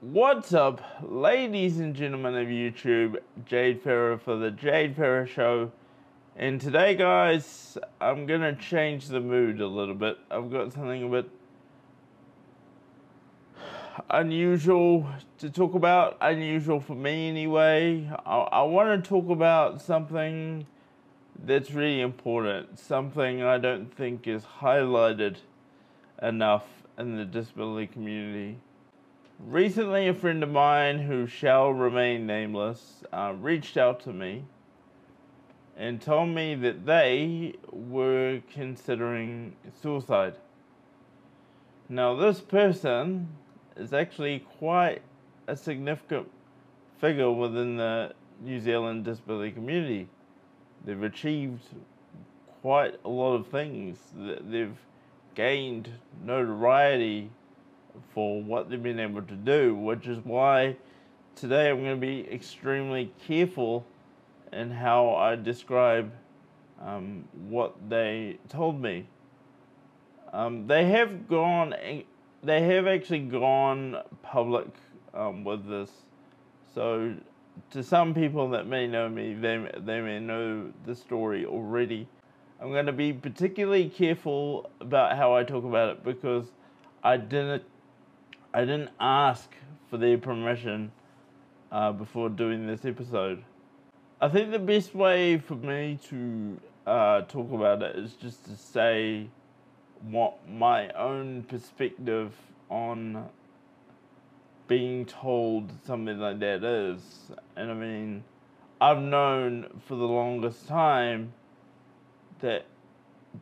[0.00, 3.16] What's up, ladies and gentlemen of YouTube?
[3.44, 5.72] Jade Farrar for the Jade Farrar Show.
[6.36, 10.16] And today, guys, I'm gonna change the mood a little bit.
[10.30, 11.28] I've got something a bit
[14.08, 15.08] unusual
[15.38, 18.08] to talk about, unusual for me anyway.
[18.24, 20.64] I, I want to talk about something
[21.44, 25.38] that's really important, something I don't think is highlighted
[26.22, 28.60] enough in the disability community.
[29.46, 34.44] Recently, a friend of mine who shall remain nameless uh, reached out to me
[35.76, 40.34] and told me that they were considering suicide.
[41.88, 43.28] Now, this person
[43.76, 45.02] is actually quite
[45.46, 46.28] a significant
[47.00, 50.08] figure within the New Zealand disability community.
[50.84, 51.62] They've achieved
[52.60, 53.98] quite a lot of things.
[54.16, 54.76] They've
[55.36, 55.90] gained
[56.24, 57.30] notoriety
[58.14, 60.76] for what they've been able to do, which is why
[61.34, 63.86] today I'm going to be extremely careful
[64.52, 66.12] in how I describe
[66.80, 69.06] um, what they told me.
[70.32, 71.74] Um, they have gone
[72.42, 74.68] they have actually gone public
[75.14, 75.90] um, with this.
[76.74, 77.14] So,
[77.70, 82.06] to some people that may know me, they, they may know the story already.
[82.60, 86.46] I'm going to be particularly careful about how I talk about it because
[87.02, 87.64] I didn't
[88.52, 89.50] I didn't ask
[89.90, 90.90] for their permission
[91.70, 93.44] uh, before doing this episode.
[94.20, 98.56] I think the best way for me to uh, talk about it is just to
[98.56, 99.28] say
[100.02, 102.34] what my own perspective
[102.70, 103.28] on
[104.66, 107.30] being told something like that is.
[107.56, 108.24] And I mean,
[108.80, 111.32] I've known for the longest time
[112.40, 112.64] that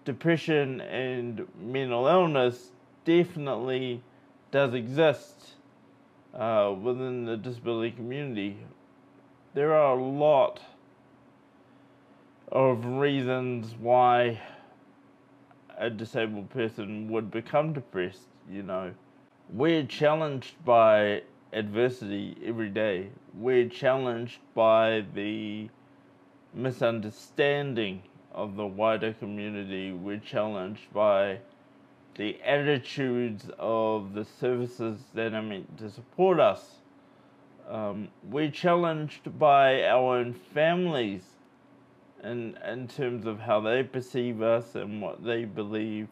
[0.05, 2.71] depression and mental illness
[3.05, 4.03] definitely
[4.51, 5.55] does exist
[6.35, 8.57] uh, within the disability community.
[9.55, 10.61] There are a lot
[12.53, 14.41] of reasons why
[15.79, 18.93] a disabled person would become depressed, you know.
[19.51, 21.23] We're challenged by
[21.53, 23.09] adversity every day.
[23.35, 25.69] We're challenged by the
[26.55, 29.93] misunderstanding of the wider community.
[29.93, 31.39] We're challenged by
[32.17, 36.77] the attitudes of the services that are meant to support us.
[37.69, 41.23] Um, we're challenged by our own families
[42.23, 46.09] in, in terms of how they perceive us and what they believe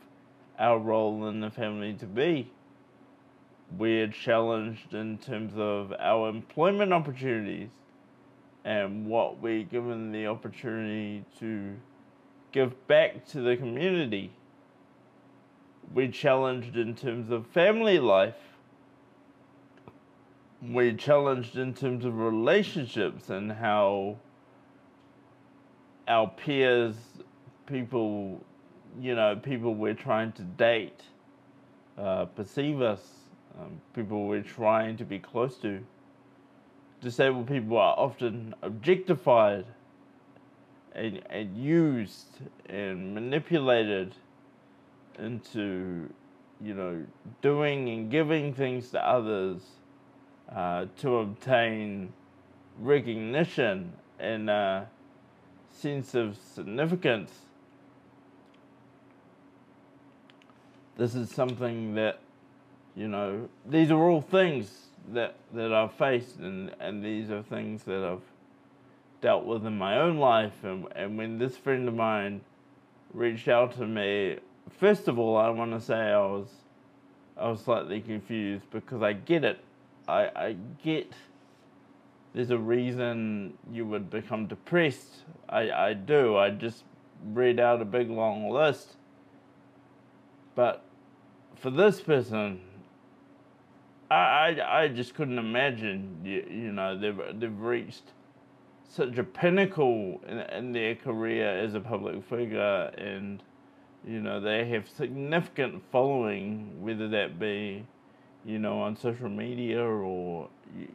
[0.58, 2.50] our role in the family to be.
[3.76, 7.70] We're challenged in terms of our employment opportunities
[8.64, 11.74] and what we're given the opportunity to
[12.52, 14.32] give back to the community.
[15.92, 18.34] We're challenged in terms of family life.
[20.62, 24.16] We're challenged in terms of relationships and how
[26.08, 26.94] our peers,
[27.66, 28.42] people,
[29.00, 31.02] you know, people we're trying to date,
[31.98, 33.00] uh, perceive us,
[33.60, 35.80] um, people we're trying to be close to.
[37.00, 39.66] Disabled people are often objectified
[40.94, 44.14] and, and used and manipulated
[45.18, 46.08] into,
[46.60, 47.04] you know,
[47.42, 49.62] doing and giving things to others
[50.54, 52.12] uh, to obtain
[52.80, 54.88] recognition and a
[55.70, 57.32] sense of significance.
[60.96, 62.20] This is something that,
[62.94, 64.70] you know, these are all things
[65.12, 68.22] that, that I've faced and, and these are things that I've
[69.20, 70.52] dealt with in my own life.
[70.62, 72.42] And, and when this friend of mine
[73.12, 74.38] reached out to me,
[74.78, 76.48] first of all, I want to say I was,
[77.36, 79.60] I was slightly confused because I get it.
[80.06, 81.12] I, I get
[82.34, 85.22] there's a reason you would become depressed.
[85.48, 86.36] I, I do.
[86.36, 86.82] I just
[87.24, 88.96] read out a big long list.
[90.56, 90.82] But
[91.54, 92.60] for this person,
[94.10, 94.14] I,
[94.58, 98.02] I, I just couldn't imagine, you, you know, they've, they've reached
[98.90, 103.42] such a pinnacle in, in their career as a public figure and,
[104.06, 107.86] you know, they have significant following, whether that be
[108.44, 110.48] you know, on social media or,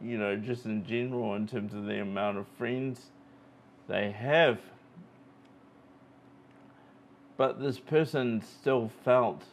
[0.03, 3.07] you know, just in general in terms of the amount of friends
[3.88, 4.59] they have.
[7.38, 9.44] But this person still felt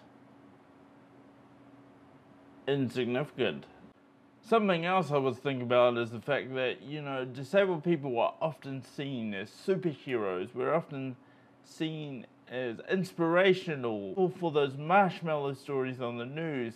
[2.68, 3.64] insignificant.
[4.42, 8.34] Something else I was thinking about is the fact that, you know, disabled people are
[8.40, 10.54] often seen as superheroes.
[10.54, 11.16] We're often
[11.64, 16.74] seen as inspirational for those marshmallow stories on the news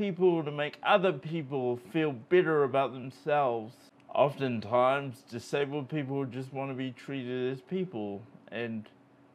[0.00, 3.74] people to make other people feel better about themselves.
[4.14, 8.88] Oftentimes, disabled people just want to be treated as people, and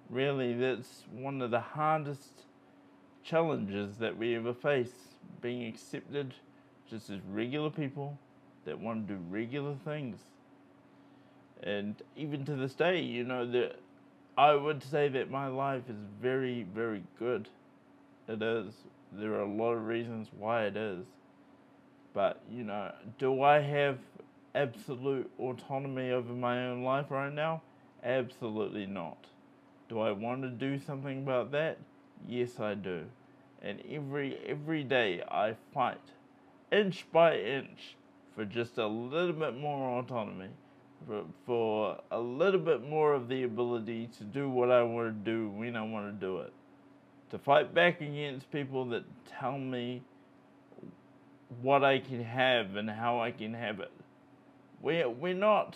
[0.09, 2.31] really, that's one of the hardest
[3.23, 4.91] challenges that we ever face
[5.39, 6.33] being accepted
[6.89, 8.17] just as regular people
[8.65, 10.17] that want to do regular things.
[11.61, 13.75] And even to this day, you know, that
[14.37, 17.47] I would say that my life is very, very good.
[18.27, 18.73] It is.
[19.13, 21.05] There are a lot of reasons why it is.
[22.13, 23.99] But, you know, do I have
[24.53, 27.61] absolute autonomy over my own life right now?
[28.03, 29.25] Absolutely not.
[29.89, 31.77] Do I want to do something about that?
[32.27, 33.03] Yes, I do.
[33.61, 36.01] And every every day I fight
[36.71, 37.95] inch by inch
[38.35, 40.49] for just a little bit more autonomy,
[41.45, 45.49] for, a little bit more of the ability to do what I want to do
[45.49, 46.53] when I want to do it.
[47.31, 49.03] To fight back against people that
[49.39, 50.01] tell me
[51.61, 53.91] what I can have and how I can have it.
[54.81, 55.75] We're, we're not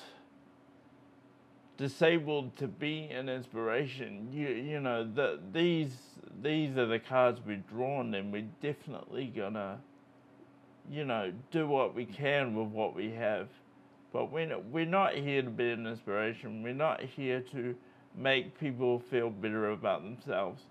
[1.77, 4.29] disabled to be an inspiration.
[4.31, 5.95] You, you know, the, these,
[6.41, 9.79] these are the cards we're drawn and we're definitely gonna
[10.89, 13.47] you know, do what we can with what we have.
[14.11, 16.63] But we're not, we're not here to be an inspiration.
[16.63, 17.75] We're not here to
[18.15, 20.63] make people feel better about themselves.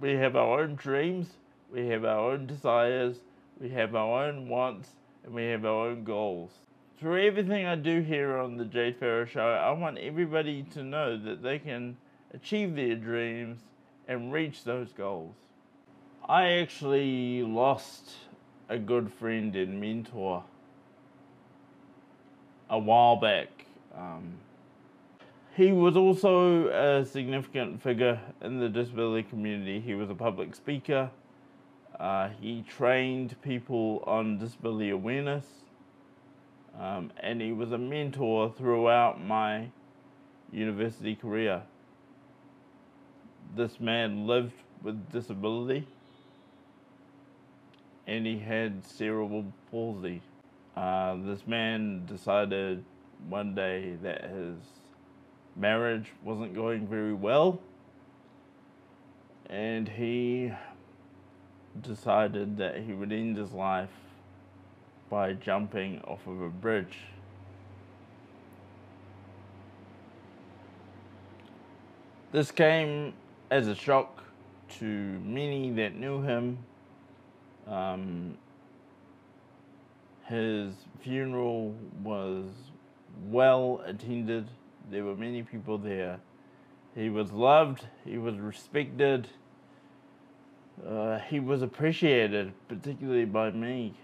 [0.00, 1.28] We have our own dreams,
[1.70, 3.16] we have our own desires,
[3.60, 4.90] we have our own wants,
[5.24, 6.50] and we have our own goals.
[6.98, 11.16] Through everything I do here on the Jade Farrar Show, I want everybody to know
[11.18, 11.96] that they can
[12.32, 13.60] achieve their dreams
[14.06, 15.34] and reach those goals.
[16.28, 18.12] I actually lost
[18.68, 20.44] a good friend and mentor
[22.72, 23.66] a while back.
[23.94, 24.38] Um,
[25.54, 29.78] he was also a significant figure in the disability community.
[29.78, 31.10] He was a public speaker.
[32.00, 35.44] Uh, he trained people on disability awareness.
[36.80, 39.68] Um, and he was a mentor throughout my
[40.50, 41.62] university career.
[43.54, 45.86] This man lived with disability
[48.06, 50.22] and he had cerebral palsy.
[50.76, 52.84] Uh, this man decided
[53.28, 54.56] one day that his
[55.54, 57.60] marriage wasn't going very well,
[59.50, 60.50] and he
[61.82, 63.90] decided that he would end his life
[65.10, 66.98] by jumping off of a bridge.
[72.32, 73.12] This came
[73.50, 74.24] as a shock
[74.78, 76.56] to many that knew him
[77.66, 78.38] um,
[80.32, 82.46] his funeral was
[83.26, 84.48] well attended.
[84.90, 86.20] There were many people there.
[86.94, 89.28] He was loved, he was respected,
[90.86, 93.94] uh, he was appreciated, particularly by me.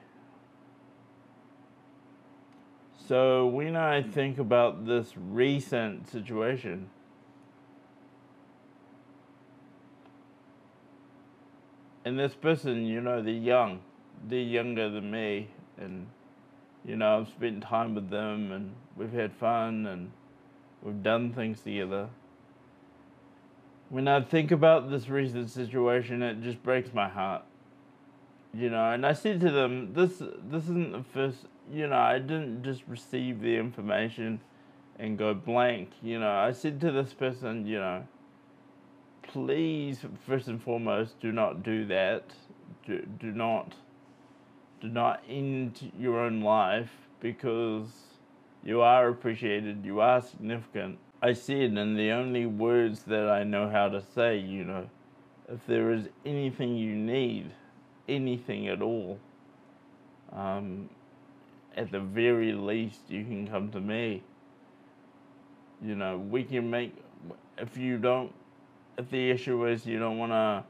[3.07, 6.91] So when I think about this recent situation,
[12.05, 13.81] and this person, you know, they're young,
[14.27, 15.49] they're younger than me,
[15.79, 16.07] and
[16.89, 20.11] you know, I've spent time with them, and we've had fun, and
[20.83, 22.09] we've done things together.
[23.91, 27.43] When I think about this recent situation, it just breaks my heart.
[28.55, 31.47] You know, and I said to them, this this isn't the first.
[31.71, 34.41] You know, I didn't just receive the information
[34.99, 35.91] and go blank.
[36.03, 38.05] You know, I said to this person, you know
[39.29, 42.25] please, first and foremost, do not do that.
[42.87, 43.75] Do, do not
[44.81, 47.89] do not end your own life because
[48.65, 50.99] you are appreciated, you are significant.
[51.21, 54.89] I said, and the only words that I know how to say, you know,
[55.49, 57.51] if there is anything you need,
[58.09, 59.19] anything at all,
[60.33, 60.89] um,
[61.77, 64.23] at the very least, you can come to me.
[65.83, 66.95] You know, we can make,
[67.57, 68.33] if you don't
[68.99, 70.65] if the issue is you don't want to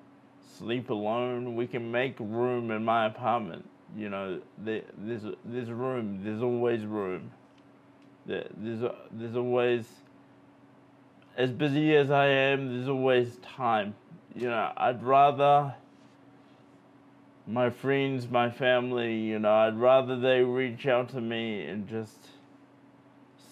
[0.59, 3.69] sleep alone, we can make room in my apartment.
[3.97, 6.21] You know, there's there's room.
[6.23, 7.31] There's always room.
[8.27, 9.87] There's there's always
[11.37, 12.75] as busy as I am.
[12.75, 13.95] There's always time.
[14.35, 15.75] You know, I'd rather
[17.47, 19.17] my friends, my family.
[19.17, 22.29] You know, I'd rather they reach out to me and just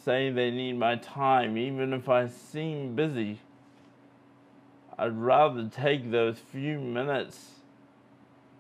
[0.05, 3.41] say they need my time, even if I seem busy
[4.99, 7.56] I'd rather take those few minutes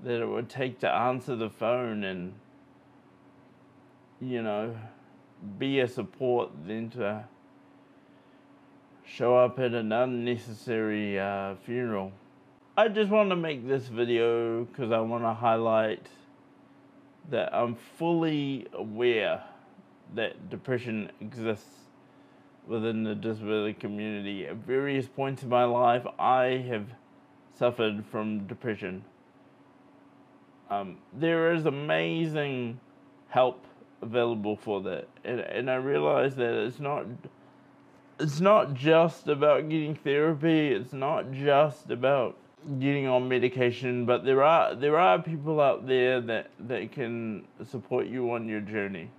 [0.04, 2.34] that it would take to answer the phone and,
[4.20, 4.76] you know,
[5.58, 7.24] be a support than to
[9.04, 12.12] show up at an unnecessary uh, funeral.
[12.76, 16.08] I just want to make this video because I want to highlight
[17.30, 19.42] that I'm fully aware
[20.14, 21.86] that depression exists
[22.66, 24.46] within the disability community.
[24.46, 26.86] At various points in my life, I have
[27.58, 29.04] suffered from depression.
[30.70, 32.80] Um, there is amazing
[33.28, 33.64] help
[34.02, 37.06] available for that, and, and I realize that it's not
[38.18, 40.68] it's not just about getting therapy.
[40.68, 42.36] It's not just about
[42.80, 48.06] getting on medication, but there are there are people out there that that can support
[48.06, 49.10] you on your journey.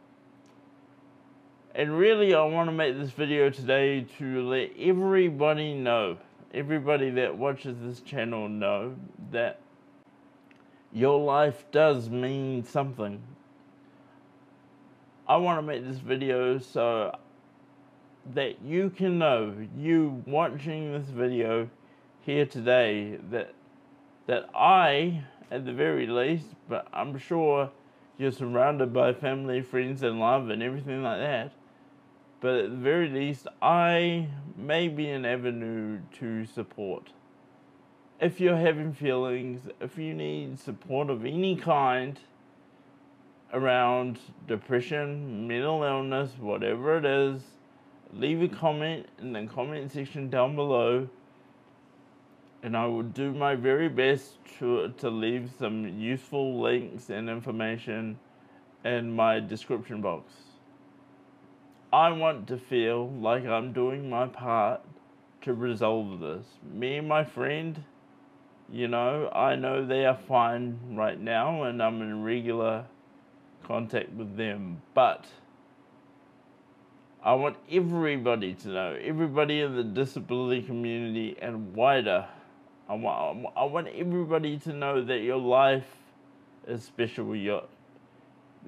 [1.76, 6.18] And really, I want to make this video today to let everybody know,
[6.52, 8.96] everybody that watches this channel know
[9.32, 9.60] that
[10.98, 13.22] your life does mean something.
[15.28, 17.16] I want to make this video so
[18.34, 21.70] that you can know, you watching this video
[22.22, 23.54] here today, that
[24.26, 27.70] that I, at the very least, but I'm sure
[28.18, 31.52] you're surrounded by family, friends, and love, and everything like that.
[32.42, 34.28] But at the very least, I
[34.58, 37.12] may be an avenue to support.
[38.20, 42.20] If you're having feelings, if you need support of any kind
[43.54, 47.42] around depression, mental illness, whatever it is,
[48.12, 51.08] leave a comment in the comment section down below
[52.64, 58.20] and I will do my very best to, to leave some useful links and information
[58.84, 60.34] in my description box.
[61.94, 64.82] I want to feel like I'm doing my part
[65.44, 66.46] to resolve this.
[66.74, 67.84] Me and my friend,
[68.72, 72.86] you know, I know they are fine right now and I'm in regular
[73.64, 75.26] contact with them, but
[77.24, 82.28] I want everybody to know, everybody in the disability community and wider.
[82.90, 85.88] I want, I want everybody to know that your life
[86.68, 87.36] is special.
[87.36, 87.64] Your,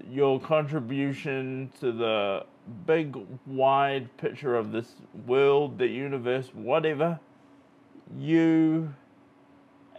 [0.10, 2.46] your contribution to the
[2.86, 4.94] big, wide picture of this
[5.26, 7.20] world, the universe, whatever,
[8.18, 8.94] you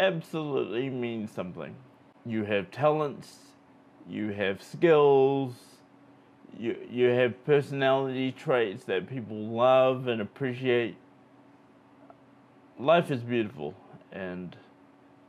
[0.01, 1.77] absolutely mean something.
[2.25, 3.37] You have talents,
[4.09, 5.55] you have skills,
[6.59, 10.97] you you have personality traits that people love and appreciate.
[12.79, 13.75] Life is beautiful,
[14.11, 14.57] and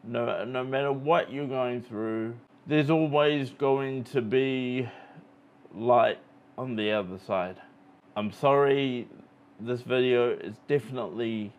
[0.03, 2.35] no no matter what you're going through,
[2.65, 4.89] there's always going to be
[5.73, 6.19] light
[6.57, 7.57] on the other side.
[8.15, 9.07] I'm sorry,
[9.59, 11.53] this video is definitely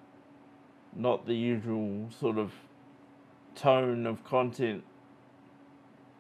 [0.94, 2.52] not the usual sort of
[3.54, 4.84] tone of content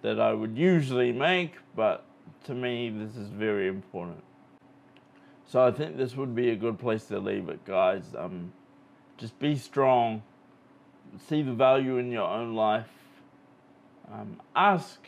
[0.02, 2.04] that I would usually make, but
[2.44, 4.22] to me, this is very important.
[5.46, 8.14] So I think this would be a good place to leave it, guys.
[8.16, 8.52] Um,
[9.18, 10.22] just be strong.
[11.28, 12.88] See the value in your own life.
[14.10, 14.98] Um, ask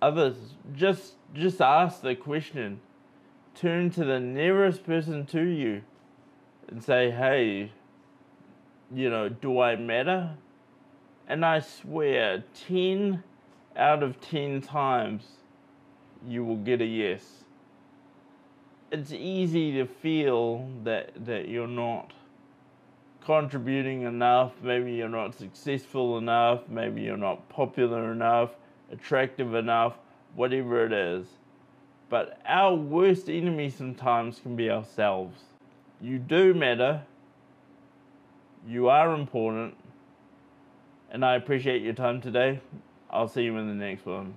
[0.00, 0.36] others.
[0.74, 2.80] Just just ask the question.
[3.54, 5.82] Turn to the nearest person to you
[6.68, 7.72] and say, "Hey,
[8.94, 10.36] you know, do I matter?"
[11.28, 13.22] And I swear, ten
[13.76, 15.24] out of ten times
[16.26, 17.44] you will get a yes.
[18.90, 22.12] It's easy to feel that, that you're not
[23.24, 28.50] contributing enough, maybe you're not successful enough, maybe you're not popular enough,
[28.90, 29.94] attractive enough,
[30.34, 31.26] whatever it is.
[32.08, 35.40] But our worst enemy sometimes can be ourselves.
[36.00, 37.02] You do matter,
[38.66, 39.76] you are important,
[41.12, 42.58] and I appreciate your time today.
[43.10, 44.34] I'll see you in the next one.